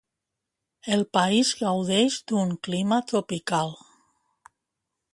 [0.95, 3.75] El país gaudeix d'un clima tropical.